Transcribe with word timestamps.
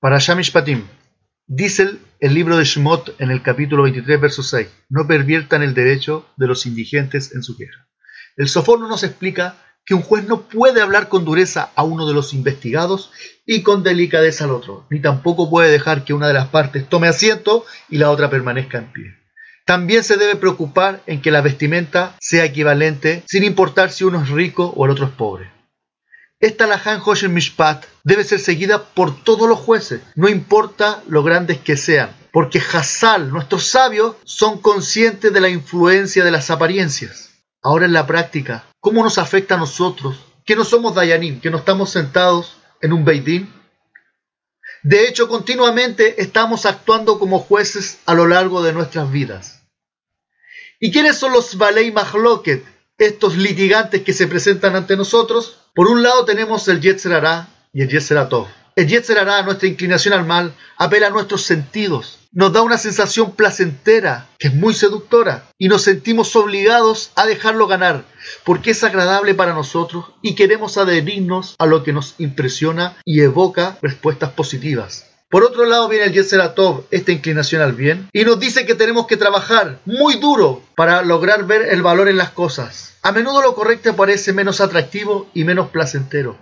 Para 0.00 0.18
Patim, 0.50 0.84
dice 1.46 1.98
el 2.20 2.32
libro 2.32 2.56
de 2.56 2.64
Shemot 2.64 3.20
en 3.20 3.30
el 3.30 3.42
capítulo 3.42 3.82
23, 3.82 4.18
verso 4.18 4.42
6, 4.42 4.66
no 4.88 5.06
perviertan 5.06 5.62
el 5.62 5.74
derecho 5.74 6.26
de 6.38 6.46
los 6.46 6.64
indigentes 6.64 7.34
en 7.34 7.42
su 7.42 7.58
queja. 7.58 7.86
El 8.38 8.48
sofono 8.48 8.88
nos 8.88 9.04
explica 9.04 9.56
que 9.84 9.92
un 9.92 10.00
juez 10.00 10.26
no 10.26 10.48
puede 10.48 10.80
hablar 10.80 11.10
con 11.10 11.26
dureza 11.26 11.70
a 11.74 11.82
uno 11.82 12.08
de 12.08 12.14
los 12.14 12.32
investigados 12.32 13.12
y 13.44 13.60
con 13.60 13.82
delicadeza 13.82 14.44
al 14.44 14.52
otro, 14.52 14.86
ni 14.88 15.00
tampoco 15.00 15.50
puede 15.50 15.70
dejar 15.70 16.02
que 16.02 16.14
una 16.14 16.28
de 16.28 16.34
las 16.34 16.48
partes 16.48 16.88
tome 16.88 17.06
asiento 17.06 17.66
y 17.90 17.98
la 17.98 18.10
otra 18.10 18.30
permanezca 18.30 18.78
en 18.78 18.92
pie. 18.92 19.18
También 19.66 20.02
se 20.02 20.16
debe 20.16 20.36
preocupar 20.36 21.02
en 21.06 21.20
que 21.20 21.30
la 21.30 21.42
vestimenta 21.42 22.16
sea 22.22 22.46
equivalente, 22.46 23.22
sin 23.26 23.44
importar 23.44 23.90
si 23.90 24.04
uno 24.04 24.22
es 24.22 24.30
rico 24.30 24.72
o 24.74 24.86
el 24.86 24.92
otro 24.92 25.04
es 25.04 25.12
pobre. 25.12 25.59
Esta 26.40 26.66
Lahan 26.66 27.02
Hoshen 27.04 27.34
Mishpat 27.34 27.84
debe 28.02 28.24
ser 28.24 28.40
seguida 28.40 28.82
por 28.82 29.22
todos 29.24 29.46
los 29.46 29.58
jueces, 29.58 30.00
no 30.14 30.26
importa 30.26 31.02
lo 31.06 31.22
grandes 31.22 31.58
que 31.58 31.76
sean, 31.76 32.16
porque 32.32 32.58
Hassal, 32.60 33.30
nuestros 33.30 33.66
sabios, 33.66 34.16
son 34.24 34.58
conscientes 34.58 35.34
de 35.34 35.40
la 35.42 35.50
influencia 35.50 36.24
de 36.24 36.30
las 36.30 36.50
apariencias. 36.50 37.28
Ahora 37.60 37.84
en 37.84 37.92
la 37.92 38.06
práctica, 38.06 38.64
¿cómo 38.80 39.04
nos 39.04 39.18
afecta 39.18 39.56
a 39.56 39.58
nosotros, 39.58 40.18
que 40.46 40.56
no 40.56 40.64
somos 40.64 40.94
Dayanim, 40.94 41.42
que 41.42 41.50
no 41.50 41.58
estamos 41.58 41.90
sentados 41.90 42.56
en 42.80 42.94
un 42.94 43.04
Beidín? 43.04 43.52
De 44.82 45.06
hecho, 45.06 45.28
continuamente 45.28 46.22
estamos 46.22 46.64
actuando 46.64 47.18
como 47.18 47.40
jueces 47.40 47.98
a 48.06 48.14
lo 48.14 48.26
largo 48.26 48.62
de 48.62 48.72
nuestras 48.72 49.12
vidas. 49.12 49.60
¿Y 50.78 50.90
quiénes 50.90 51.18
son 51.18 51.32
los 51.32 51.58
Balei 51.58 51.92
Mahloket, 51.92 52.64
estos 52.96 53.36
litigantes 53.36 54.02
que 54.02 54.14
se 54.14 54.26
presentan 54.26 54.74
ante 54.74 54.96
nosotros? 54.96 55.59
Por 55.74 55.86
un 55.88 56.02
lado 56.02 56.24
tenemos 56.24 56.66
el 56.66 56.80
Yetzer 56.80 57.22
y 57.72 57.82
el 57.82 57.88
Yetzer 57.88 58.28
El 58.74 58.88
Yetzer 58.88 59.44
nuestra 59.44 59.68
inclinación 59.68 60.14
al 60.14 60.26
mal, 60.26 60.52
apela 60.76 61.06
a 61.06 61.10
nuestros 61.10 61.42
sentidos, 61.42 62.18
nos 62.32 62.52
da 62.52 62.62
una 62.62 62.76
sensación 62.76 63.32
placentera 63.32 64.28
que 64.38 64.48
es 64.48 64.54
muy 64.54 64.74
seductora 64.74 65.44
y 65.58 65.68
nos 65.68 65.82
sentimos 65.82 66.34
obligados 66.34 67.12
a 67.14 67.26
dejarlo 67.26 67.68
ganar 67.68 68.04
porque 68.44 68.72
es 68.72 68.82
agradable 68.82 69.34
para 69.34 69.54
nosotros 69.54 70.06
y 70.22 70.34
queremos 70.34 70.76
adherirnos 70.76 71.54
a 71.58 71.66
lo 71.66 71.84
que 71.84 71.92
nos 71.92 72.14
impresiona 72.18 72.96
y 73.04 73.20
evoca 73.20 73.78
respuestas 73.80 74.30
positivas. 74.30 75.09
Por 75.30 75.44
otro 75.44 75.64
lado 75.64 75.88
viene 75.88 76.06
el 76.06 76.12
Yetzer 76.12 76.40
esta 76.90 77.12
inclinación 77.12 77.62
al 77.62 77.72
bien, 77.72 78.08
y 78.12 78.24
nos 78.24 78.40
dice 78.40 78.66
que 78.66 78.74
tenemos 78.74 79.06
que 79.06 79.16
trabajar 79.16 79.78
muy 79.86 80.16
duro 80.16 80.60
para 80.74 81.02
lograr 81.02 81.46
ver 81.46 81.62
el 81.68 81.82
valor 81.82 82.08
en 82.08 82.16
las 82.16 82.30
cosas. 82.30 82.94
A 83.02 83.12
menudo 83.12 83.40
lo 83.40 83.54
correcto 83.54 83.94
parece 83.94 84.32
menos 84.32 84.60
atractivo 84.60 85.30
y 85.32 85.44
menos 85.44 85.70
placentero, 85.70 86.36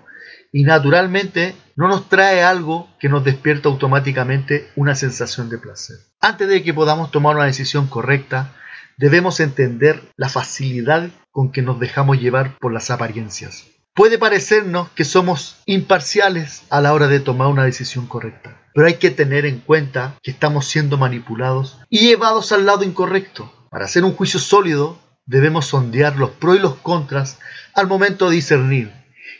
y 0.52 0.64
naturalmente 0.64 1.54
no 1.76 1.88
nos 1.88 2.08
trae 2.08 2.42
algo 2.42 2.88
que 2.98 3.10
nos 3.10 3.24
despierta 3.24 3.68
automáticamente 3.68 4.70
una 4.74 4.94
sensación 4.94 5.50
de 5.50 5.58
placer. 5.58 5.98
Antes 6.22 6.48
de 6.48 6.62
que 6.62 6.72
podamos 6.72 7.10
tomar 7.10 7.36
una 7.36 7.44
decisión 7.44 7.88
correcta, 7.88 8.54
debemos 8.96 9.38
entender 9.40 10.00
la 10.16 10.30
facilidad 10.30 11.10
con 11.30 11.52
que 11.52 11.60
nos 11.60 11.78
dejamos 11.78 12.18
llevar 12.20 12.56
por 12.58 12.72
las 12.72 12.90
apariencias. 12.90 13.66
Puede 13.98 14.16
parecernos 14.16 14.90
que 14.90 15.04
somos 15.04 15.56
imparciales 15.66 16.62
a 16.70 16.80
la 16.80 16.94
hora 16.94 17.08
de 17.08 17.18
tomar 17.18 17.48
una 17.48 17.64
decisión 17.64 18.06
correcta, 18.06 18.56
pero 18.72 18.86
hay 18.86 18.94
que 18.94 19.10
tener 19.10 19.44
en 19.44 19.58
cuenta 19.58 20.14
que 20.22 20.30
estamos 20.30 20.66
siendo 20.66 20.98
manipulados 20.98 21.78
y 21.90 22.06
llevados 22.06 22.52
al 22.52 22.64
lado 22.64 22.84
incorrecto. 22.84 23.52
Para 23.70 23.86
hacer 23.86 24.04
un 24.04 24.14
juicio 24.14 24.38
sólido, 24.38 25.00
debemos 25.26 25.66
sondear 25.66 26.14
los 26.14 26.30
pros 26.30 26.58
y 26.58 26.60
los 26.60 26.76
contras 26.76 27.40
al 27.74 27.88
momento 27.88 28.28
de 28.28 28.36
discernir 28.36 28.92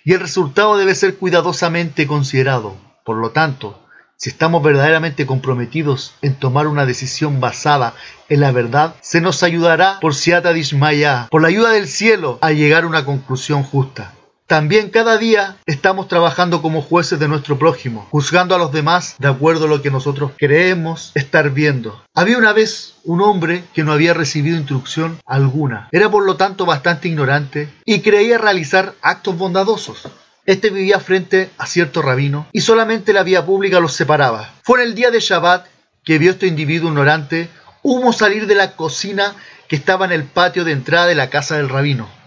y 0.05 0.15
el 0.15 0.19
resultado 0.19 0.77
debe 0.77 0.97
ser 0.97 1.19
cuidadosamente 1.19 2.09
considerado. 2.09 2.77
Por 3.05 3.19
lo 3.19 3.31
tanto, 3.31 3.87
si 4.17 4.31
estamos 4.31 4.61
verdaderamente 4.61 5.25
comprometidos 5.25 6.17
en 6.21 6.35
tomar 6.35 6.67
una 6.67 6.85
decisión 6.85 7.39
basada 7.39 7.95
en 8.29 8.41
la 8.41 8.51
verdad, 8.51 8.97
se 9.03 9.21
nos 9.21 9.45
ayudará 9.45 10.01
por 10.01 10.17
Siata 10.17 10.53
Dishmaya, 10.53 11.29
por 11.31 11.43
la 11.43 11.49
ayuda 11.49 11.71
del 11.71 11.87
cielo, 11.87 12.41
a 12.41 12.51
llegar 12.51 12.83
a 12.83 12.89
una 12.89 13.05
conclusión 13.05 13.63
justa. 13.63 14.15
También 14.49 14.89
cada 14.89 15.19
día 15.19 15.59
estamos 15.67 16.09
trabajando 16.09 16.63
como 16.63 16.81
jueces 16.81 17.19
de 17.19 17.29
nuestro 17.29 17.59
prójimo, 17.59 18.09
juzgando 18.11 18.55
a 18.55 18.59
los 18.59 18.73
demás 18.73 19.15
de 19.19 19.29
acuerdo 19.29 19.67
a 19.67 19.69
lo 19.69 19.83
que 19.83 19.91
nosotros 19.91 20.31
creemos 20.39 21.13
estar 21.15 21.51
viendo. 21.51 22.03
Había 22.15 22.39
una 22.39 22.55
vez 22.55 22.95
un 23.05 23.21
hombre 23.21 23.63
que 23.75 23.85
no 23.85 23.93
había 23.93 24.15
recibido 24.15 24.57
instrucción 24.57 25.19
alguna, 25.27 25.91
era 25.93 26.11
por 26.11 26.25
lo 26.25 26.37
tanto 26.37 26.65
bastante 26.65 27.09
ignorante 27.09 27.69
y 27.85 28.01
creía 28.01 28.39
realizar 28.39 28.95
actos 29.03 29.37
bondadosos. 29.37 30.09
Este 30.47 30.71
vivía 30.71 30.99
frente 30.99 31.51
a 31.59 31.67
cierto 31.67 32.01
rabino 32.01 32.47
y 32.51 32.63
solamente 32.63 33.13
la 33.13 33.25
vía 33.25 33.45
pública 33.45 33.81
los 33.81 33.93
separaba. 33.93 34.55
Fue 34.63 34.81
en 34.81 34.89
el 34.89 34.95
día 34.95 35.11
de 35.11 35.21
Shabbat 35.21 35.67
que 36.03 36.17
vio 36.17 36.31
este 36.31 36.47
individuo 36.47 36.89
ignorante 36.89 37.51
humo 37.83 38.15
salir 38.15 38.47
de 38.47 38.55
la 38.55 38.77
cocina 38.77 39.35
que 39.69 39.77
estaba 39.77 40.07
en 40.07 40.13
el 40.13 40.25
patio 40.25 40.65
de 40.65 40.73
entrada 40.73 41.07
de 41.07 41.17
la 41.17 41.29
casa 41.29 41.59
del 41.59 41.69
rabino 41.69 42.18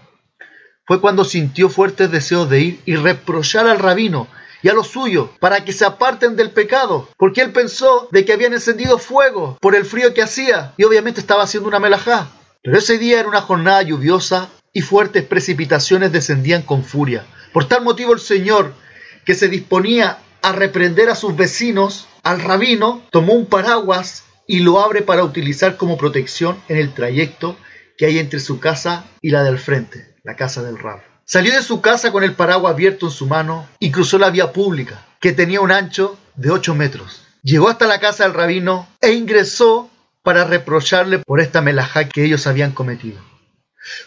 fue 0.86 1.00
cuando 1.00 1.24
sintió 1.24 1.68
fuertes 1.68 2.10
deseos 2.10 2.50
de 2.50 2.60
ir 2.60 2.80
y 2.86 2.96
reprochar 2.96 3.66
al 3.66 3.78
rabino 3.78 4.26
y 4.62 4.68
a 4.68 4.74
los 4.74 4.88
suyos 4.88 5.30
para 5.40 5.64
que 5.64 5.72
se 5.72 5.84
aparten 5.84 6.36
del 6.36 6.50
pecado, 6.50 7.08
porque 7.16 7.40
él 7.40 7.52
pensó 7.52 8.08
de 8.10 8.24
que 8.24 8.32
habían 8.32 8.52
encendido 8.52 8.98
fuego 8.98 9.58
por 9.60 9.74
el 9.74 9.84
frío 9.84 10.14
que 10.14 10.22
hacía 10.22 10.74
y 10.76 10.84
obviamente 10.84 11.20
estaba 11.20 11.44
haciendo 11.44 11.68
una 11.68 11.80
melajá. 11.80 12.30
Pero 12.62 12.78
ese 12.78 12.98
día 12.98 13.20
era 13.20 13.28
una 13.28 13.42
jornada 13.42 13.82
lluviosa 13.82 14.48
y 14.72 14.82
fuertes 14.82 15.24
precipitaciones 15.24 16.12
descendían 16.12 16.62
con 16.62 16.84
furia. 16.84 17.26
Por 17.52 17.66
tal 17.66 17.82
motivo 17.82 18.12
el 18.12 18.20
Señor, 18.20 18.72
que 19.24 19.34
se 19.34 19.48
disponía 19.48 20.18
a 20.42 20.52
reprender 20.52 21.10
a 21.10 21.14
sus 21.14 21.36
vecinos, 21.36 22.06
al 22.22 22.40
rabino, 22.40 23.02
tomó 23.10 23.34
un 23.34 23.46
paraguas 23.46 24.24
y 24.46 24.60
lo 24.60 24.80
abre 24.80 25.02
para 25.02 25.24
utilizar 25.24 25.76
como 25.76 25.96
protección 25.96 26.56
en 26.68 26.78
el 26.78 26.94
trayecto 26.94 27.56
que 27.98 28.06
hay 28.06 28.18
entre 28.18 28.40
su 28.40 28.58
casa 28.58 29.04
y 29.20 29.30
la 29.30 29.44
del 29.44 29.58
frente 29.58 30.11
la 30.24 30.36
casa 30.36 30.62
del 30.62 30.78
Rab. 30.78 31.00
Salió 31.24 31.52
de 31.52 31.62
su 31.62 31.80
casa 31.80 32.12
con 32.12 32.24
el 32.24 32.34
paraguas 32.34 32.72
abierto 32.72 33.06
en 33.06 33.12
su 33.12 33.26
mano 33.26 33.68
y 33.78 33.90
cruzó 33.90 34.18
la 34.18 34.30
vía 34.30 34.52
pública, 34.52 35.04
que 35.20 35.32
tenía 35.32 35.60
un 35.60 35.72
ancho 35.72 36.18
de 36.36 36.50
8 36.50 36.74
metros. 36.74 37.24
Llegó 37.42 37.68
hasta 37.68 37.86
la 37.86 38.00
casa 38.00 38.24
del 38.24 38.34
rabino 38.34 38.88
e 39.00 39.12
ingresó 39.12 39.90
para 40.22 40.44
reprocharle 40.44 41.18
por 41.18 41.40
esta 41.40 41.60
melajá 41.60 42.08
que 42.08 42.24
ellos 42.24 42.46
habían 42.46 42.72
cometido. 42.72 43.20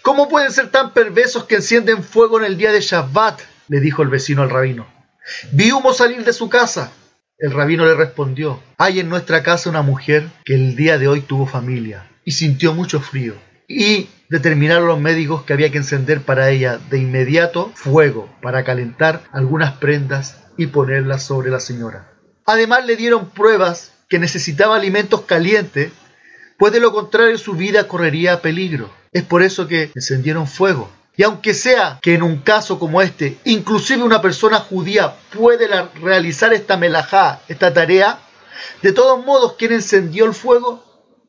¿Cómo 0.02 0.30
pueden 0.30 0.52
ser 0.52 0.70
tan 0.70 0.94
perversos 0.94 1.46
que 1.46 1.56
encienden 1.56 2.04
fuego 2.04 2.40
en 2.40 2.46
el 2.46 2.58
día 2.58 2.72
de 2.72 2.82
Shabbat? 2.82 3.42
le 3.68 3.80
dijo 3.80 4.04
el 4.04 4.10
vecino 4.10 4.44
al 4.44 4.50
rabino. 4.50 4.88
Vi 5.52 5.72
humo 5.72 5.94
salir 5.94 6.24
de 6.24 6.34
su 6.34 6.50
casa. 6.50 6.92
El 7.38 7.52
rabino 7.52 7.86
le 7.86 7.96
respondió, 7.96 8.62
hay 8.78 9.02
en 9.02 9.10
nuestra 9.10 9.44
casa 9.44 9.70
una 9.70 9.82
mujer 9.82 10.30
que 10.46 10.56
el 10.56 10.76
día 10.78 10.98
de 10.98 11.10
hoy 11.10 11.22
tuvo 11.22 11.46
familia 11.46 12.10
y 12.24 12.32
sintió 12.32 12.74
mucho 12.74 13.02
frío 13.02 13.36
y 13.68 14.08
determinaron 14.30 14.88
los 14.88 15.00
médicos 15.00 15.44
que 15.44 15.54
había 15.54 15.72
que 15.72 15.78
encender 15.78 16.22
para 16.22 16.50
ella 16.50 16.80
de 16.90 17.00
inmediato 17.00 17.72
fuego 17.76 18.30
para 18.42 18.64
calentar 18.64 19.24
algunas 19.32 19.74
prendas 19.74 20.38
y 20.58 20.68
ponerlas 20.68 21.24
sobre 21.24 21.50
la 21.52 21.60
señora. 21.60 22.12
Además 22.46 22.86
le 22.86 22.96
dieron 22.96 23.30
pruebas 23.30 23.92
que 24.10 24.20
necesitaba 24.20 24.76
alimentos 24.76 25.22
calientes, 25.22 25.92
pues 26.58 26.72
de 26.72 26.80
lo 26.80 26.94
contrario 26.94 27.38
su 27.38 27.54
vida 27.54 27.88
correría 27.88 28.42
peligro. 28.42 28.90
Es 29.12 29.24
por 29.24 29.42
eso 29.42 29.68
que 29.68 29.92
encendieron 29.96 30.48
fuego. 30.48 30.90
Y 31.18 31.24
aunque 31.24 31.54
sea 31.54 32.00
que 32.02 32.14
en 32.14 32.24
un 32.24 32.40
caso 32.40 32.78
como 32.78 33.02
este, 33.02 33.38
inclusive 33.46 34.04
una 34.04 34.22
persona 34.22 34.60
judía 34.60 35.16
puede 35.34 35.68
realizar 36.02 36.54
esta 36.54 36.76
melajá, 36.76 37.40
esta 37.48 37.74
tarea, 37.74 38.20
de 38.82 38.92
todos 38.92 39.26
modos 39.26 39.54
quien 39.58 39.74
encendió 39.74 40.26
el 40.26 40.34
fuego 40.34 40.84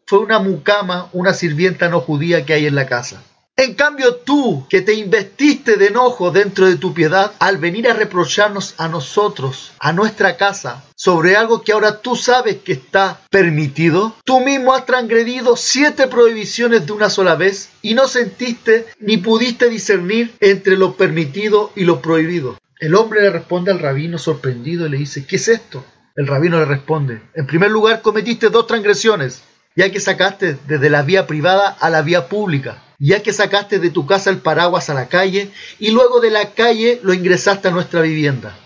fue 0.09 0.21
una 0.21 0.39
mucama, 0.39 1.09
una 1.13 1.35
sirvienta 1.35 1.89
no 1.89 2.01
judía 2.01 2.47
que 2.47 2.53
hay 2.55 2.67
en 2.67 2.77
la 2.77 2.87
casa. 2.87 3.25
En 3.59 3.75
cambio 3.75 4.17
tú, 4.17 4.67
que 4.69 4.83
te 4.83 4.93
investiste 4.93 5.77
de 5.77 5.87
enojo 5.87 6.31
dentro 6.31 6.67
de 6.67 6.77
tu 6.77 6.93
piedad, 6.93 7.33
al 7.39 7.57
venir 7.57 7.89
a 7.89 7.95
reprocharnos 7.95 8.75
a 8.77 8.87
nosotros, 8.87 9.73
a 9.81 9.95
nuestra 9.95 10.37
casa, 10.37 10.85
sobre 10.95 11.37
algo 11.37 11.63
que 11.63 11.73
ahora 11.73 12.03
tú 12.03 12.17
sabes 12.17 12.59
que 12.59 12.75
está 12.75 13.19
permitido, 13.31 14.15
tú 14.25 14.41
mismo 14.41 14.75
has 14.75 14.85
transgredido 14.85 15.57
siete 15.57 16.07
prohibiciones 16.07 16.87
de 16.87 16.93
una 16.93 17.09
sola 17.09 17.35
vez 17.35 17.71
y 17.81 17.95
no 17.95 18.07
sentiste 18.09 18.87
ni 19.01 19.17
pudiste 19.17 19.71
discernir 19.71 20.35
entre 20.41 20.77
lo 20.77 20.95
permitido 20.97 21.73
y 21.75 21.85
lo 21.85 22.03
prohibido. 22.03 22.59
El 22.79 22.95
hombre 22.95 23.23
le 23.23 23.31
responde 23.31 23.73
al 23.73 23.81
rabino 23.81 24.19
sorprendido 24.19 24.87
y 24.87 24.91
le 24.91 24.99
dice, 24.99 25.27
¿qué 25.27 25.37
es 25.37 25.49
esto? 25.49 25.83
El 26.15 26.27
rabino 26.27 26.59
le 26.59 26.67
responde, 26.67 27.23
en 27.35 27.47
primer 27.47 27.71
lugar 27.71 28.03
cometiste 28.03 28.51
dos 28.51 28.67
transgresiones 28.67 29.43
ya 29.77 29.91
que 29.93 30.01
sacaste 30.01 30.57
desde 30.67 30.91
la 30.91 31.03
vía 31.03 31.27
privada 31.27 31.69
a 31.69 31.91
la 31.91 32.03
vía 32.03 32.29
pública, 32.29 32.83
ya 32.99 33.23
que 33.23 33.33
sacaste 33.33 33.79
de 33.79 33.91
tu 33.91 34.07
casa 34.07 34.31
el 34.31 34.39
paraguas 34.39 34.91
a 34.91 34.95
la 34.95 35.09
calle 35.09 35.51
y 35.79 35.91
luego 35.91 36.21
de 36.21 36.31
la 36.31 36.51
calle 36.51 36.99
lo 37.03 37.13
ingresaste 37.13 37.69
a 37.69 37.71
nuestra 37.71 38.01
vivienda. 38.01 38.57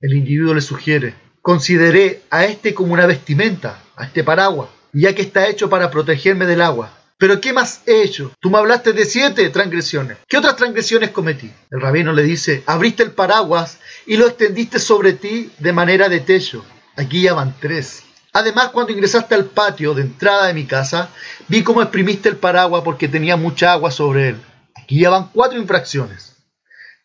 El 0.00 0.12
individuo 0.12 0.54
le 0.54 0.60
sugiere, 0.60 1.14
consideré 1.42 2.22
a 2.30 2.44
este 2.44 2.74
como 2.74 2.92
una 2.92 3.06
vestimenta, 3.06 3.82
a 3.96 4.04
este 4.04 4.22
paraguas, 4.22 4.68
ya 4.92 5.14
que 5.14 5.22
está 5.22 5.48
hecho 5.48 5.68
para 5.68 5.90
protegerme 5.90 6.46
del 6.46 6.60
agua. 6.60 6.94
Pero 7.16 7.40
¿qué 7.40 7.52
más 7.52 7.82
he 7.86 8.02
hecho? 8.02 8.30
Tú 8.38 8.48
me 8.48 8.58
hablaste 8.58 8.92
de 8.92 9.04
siete 9.04 9.50
transgresiones. 9.50 10.18
¿Qué 10.28 10.36
otras 10.36 10.54
transgresiones 10.54 11.10
cometí? 11.10 11.50
El 11.70 11.80
rabino 11.80 12.12
le 12.12 12.22
dice, 12.22 12.62
abriste 12.66 13.02
el 13.02 13.10
paraguas 13.10 13.80
y 14.06 14.16
lo 14.16 14.28
extendiste 14.28 14.78
sobre 14.78 15.14
ti 15.14 15.50
de 15.58 15.72
manera 15.72 16.08
de 16.08 16.20
techo 16.20 16.64
Aquí 16.98 17.22
ya 17.22 17.32
van 17.32 17.54
tres. 17.60 18.02
Además, 18.38 18.68
cuando 18.68 18.92
ingresaste 18.92 19.34
al 19.34 19.46
patio 19.46 19.94
de 19.94 20.02
entrada 20.02 20.46
de 20.46 20.54
mi 20.54 20.64
casa, 20.64 21.08
vi 21.48 21.64
cómo 21.64 21.82
exprimiste 21.82 22.28
el 22.28 22.36
paraguas 22.36 22.84
porque 22.84 23.08
tenía 23.08 23.36
mucha 23.36 23.72
agua 23.72 23.90
sobre 23.90 24.28
él. 24.28 24.40
Aquí 24.76 25.00
ya 25.00 25.10
van 25.10 25.30
cuatro 25.32 25.58
infracciones. 25.58 26.36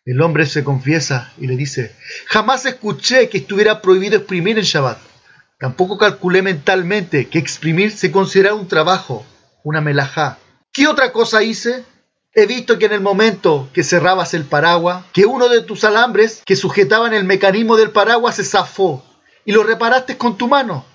El 0.04 0.22
hombre 0.22 0.46
se 0.46 0.62
confiesa 0.62 1.32
y 1.36 1.48
le 1.48 1.56
dice, 1.56 1.92
jamás 2.28 2.66
escuché 2.66 3.28
que 3.28 3.38
estuviera 3.38 3.82
prohibido 3.82 4.16
exprimir 4.16 4.60
en 4.60 4.64
Shabbat. 4.64 4.98
Tampoco 5.58 5.98
calculé 5.98 6.40
mentalmente 6.40 7.26
que 7.26 7.40
exprimir 7.40 7.90
se 7.90 8.12
consideraba 8.12 8.54
un 8.54 8.68
trabajo, 8.68 9.26
una 9.64 9.80
melajá. 9.80 10.38
¿Qué 10.72 10.86
otra 10.86 11.10
cosa 11.10 11.42
hice? 11.42 11.84
He 12.32 12.46
visto 12.46 12.78
que 12.78 12.86
en 12.86 12.92
el 12.92 13.00
momento 13.00 13.68
que 13.72 13.82
cerrabas 13.82 14.34
el 14.34 14.44
paraguas, 14.44 15.04
que 15.12 15.26
uno 15.26 15.48
de 15.48 15.62
tus 15.62 15.82
alambres 15.82 16.42
que 16.46 16.54
sujetaban 16.54 17.12
el 17.12 17.24
mecanismo 17.24 17.76
del 17.76 17.90
paraguas 17.90 18.36
se 18.36 18.44
zafó 18.44 19.04
y 19.44 19.50
lo 19.50 19.64
reparaste 19.64 20.16
con 20.16 20.38
tu 20.38 20.46
mano. 20.46 20.93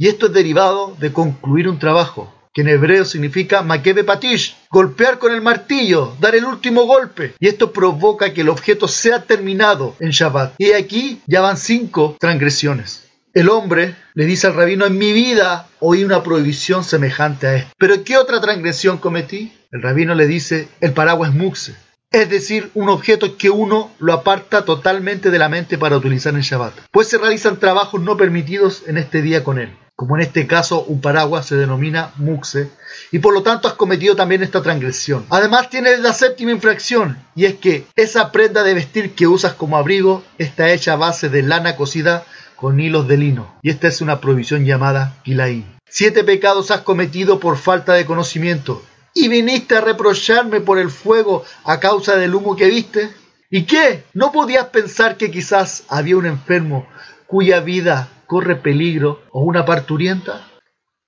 Y 0.00 0.06
esto 0.06 0.26
es 0.26 0.32
derivado 0.32 0.96
de 1.00 1.12
concluir 1.12 1.68
un 1.68 1.80
trabajo 1.80 2.32
que 2.54 2.60
en 2.62 2.68
hebreo 2.68 3.04
significa 3.04 3.62
makebe 3.62 4.04
patish, 4.04 4.56
golpear 4.70 5.18
con 5.18 5.32
el 5.32 5.42
martillo, 5.42 6.16
dar 6.20 6.36
el 6.36 6.44
último 6.44 6.84
golpe. 6.86 7.34
Y 7.40 7.48
esto 7.48 7.72
provoca 7.72 8.32
que 8.32 8.42
el 8.42 8.48
objeto 8.48 8.86
sea 8.86 9.24
terminado 9.24 9.96
en 9.98 10.10
Shabbat. 10.10 10.54
Y 10.58 10.72
aquí 10.72 11.20
ya 11.26 11.40
van 11.40 11.56
cinco 11.56 12.16
transgresiones. 12.20 13.08
El 13.34 13.48
hombre 13.48 13.96
le 14.14 14.24
dice 14.24 14.46
al 14.46 14.54
rabino, 14.54 14.86
en 14.86 14.98
mi 14.98 15.12
vida 15.12 15.68
oí 15.80 16.04
una 16.04 16.22
prohibición 16.22 16.84
semejante 16.84 17.46
a 17.46 17.56
esto. 17.56 17.72
¿Pero 17.76 18.04
qué 18.04 18.16
otra 18.16 18.40
transgresión 18.40 18.98
cometí? 18.98 19.52
El 19.72 19.82
rabino 19.82 20.14
le 20.14 20.26
dice, 20.26 20.68
el 20.80 20.92
paraguas 20.92 21.34
muxe. 21.34 21.74
Es 22.10 22.30
decir, 22.30 22.70
un 22.74 22.88
objeto 22.88 23.36
que 23.36 23.50
uno 23.50 23.90
lo 23.98 24.12
aparta 24.12 24.64
totalmente 24.64 25.30
de 25.30 25.38
la 25.38 25.48
mente 25.48 25.76
para 25.76 25.96
utilizar 25.96 26.34
en 26.34 26.40
Shabbat. 26.40 26.74
Pues 26.92 27.08
se 27.08 27.18
realizan 27.18 27.58
trabajos 27.58 28.00
no 28.00 28.16
permitidos 28.16 28.84
en 28.86 28.96
este 28.96 29.22
día 29.22 29.44
con 29.44 29.58
él 29.58 29.70
como 29.98 30.14
en 30.14 30.22
este 30.22 30.46
caso 30.46 30.84
un 30.84 31.00
paraguas 31.00 31.44
se 31.46 31.56
denomina 31.56 32.12
muxe, 32.18 32.70
y 33.10 33.18
por 33.18 33.34
lo 33.34 33.42
tanto 33.42 33.66
has 33.66 33.74
cometido 33.74 34.14
también 34.14 34.44
esta 34.44 34.62
transgresión. 34.62 35.26
Además 35.28 35.70
tienes 35.70 35.98
la 35.98 36.12
séptima 36.12 36.52
infracción, 36.52 37.18
y 37.34 37.46
es 37.46 37.54
que 37.54 37.84
esa 37.96 38.30
prenda 38.30 38.62
de 38.62 38.74
vestir 38.74 39.16
que 39.16 39.26
usas 39.26 39.54
como 39.54 39.76
abrigo 39.76 40.22
está 40.38 40.70
hecha 40.70 40.92
a 40.92 40.96
base 40.96 41.28
de 41.30 41.42
lana 41.42 41.74
cocida 41.74 42.24
con 42.54 42.78
hilos 42.78 43.08
de 43.08 43.16
lino, 43.16 43.52
y 43.60 43.70
esta 43.70 43.88
es 43.88 44.00
una 44.00 44.20
prohibición 44.20 44.64
llamada 44.64 45.16
kilaín. 45.24 45.66
Siete 45.88 46.22
pecados 46.22 46.70
has 46.70 46.82
cometido 46.82 47.40
por 47.40 47.56
falta 47.56 47.94
de 47.94 48.06
conocimiento, 48.06 48.80
y 49.14 49.26
viniste 49.26 49.74
a 49.74 49.80
reprocharme 49.80 50.60
por 50.60 50.78
el 50.78 50.92
fuego 50.92 51.44
a 51.64 51.80
causa 51.80 52.14
del 52.14 52.36
humo 52.36 52.54
que 52.54 52.66
viste. 52.66 53.10
¿Y 53.50 53.64
qué? 53.64 54.04
¿No 54.14 54.30
podías 54.30 54.66
pensar 54.66 55.16
que 55.16 55.32
quizás 55.32 55.82
había 55.88 56.16
un 56.16 56.26
enfermo 56.26 56.86
cuya 57.26 57.58
vida 57.58 58.08
corre 58.28 58.56
peligro 58.56 59.22
o 59.32 59.42
una 59.42 59.64
parturienta? 59.64 60.46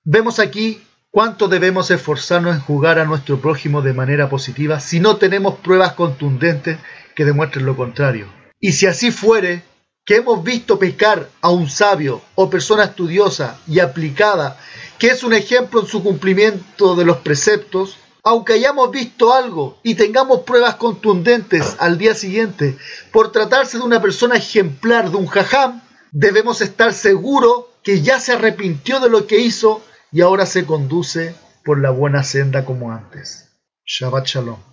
Vemos 0.03 0.39
aquí 0.39 0.83
cuánto 1.11 1.47
debemos 1.47 1.91
esforzarnos 1.91 2.55
en 2.55 2.61
jugar 2.61 2.97
a 2.99 3.05
nuestro 3.05 3.39
prójimo 3.39 3.81
de 3.81 3.93
manera 3.93 4.27
positiva 4.27 4.79
si 4.79 4.99
no 4.99 5.17
tenemos 5.17 5.59
pruebas 5.59 5.93
contundentes 5.93 6.79
que 7.15 7.23
demuestren 7.23 7.65
lo 7.65 7.77
contrario. 7.77 8.27
Y 8.59 8.73
si 8.73 8.87
así 8.87 9.11
fuere, 9.11 9.63
que 10.03 10.15
hemos 10.15 10.43
visto 10.43 10.79
pecar 10.79 11.29
a 11.41 11.51
un 11.51 11.69
sabio 11.69 12.21
o 12.33 12.49
persona 12.49 12.85
estudiosa 12.85 13.59
y 13.67 13.79
aplicada, 13.79 14.57
que 14.97 15.07
es 15.07 15.23
un 15.23 15.33
ejemplo 15.33 15.81
en 15.81 15.87
su 15.87 16.01
cumplimiento 16.01 16.95
de 16.95 17.05
los 17.05 17.17
preceptos, 17.17 17.97
aunque 18.23 18.53
hayamos 18.53 18.89
visto 18.89 19.31
algo 19.31 19.77
y 19.83 19.93
tengamos 19.93 20.41
pruebas 20.41 20.75
contundentes 20.75 21.75
al 21.77 21.99
día 21.99 22.15
siguiente, 22.15 22.77
por 23.11 23.31
tratarse 23.31 23.77
de 23.77 23.83
una 23.83 24.01
persona 24.01 24.37
ejemplar, 24.37 25.11
de 25.11 25.17
un 25.17 25.27
jajam, 25.27 25.81
debemos 26.11 26.61
estar 26.61 26.93
seguros 26.93 27.65
que 27.83 28.01
ya 28.01 28.19
se 28.19 28.33
arrepintió 28.33 28.99
de 28.99 29.09
lo 29.09 29.25
que 29.27 29.39
hizo 29.39 29.81
y 30.11 30.21
ahora 30.21 30.45
se 30.45 30.65
conduce 30.65 31.35
por 31.63 31.79
la 31.79 31.89
buena 31.89 32.23
senda 32.23 32.65
como 32.65 32.91
antes. 32.91 33.49
Shabbat 33.85 34.27
Shalom. 34.27 34.70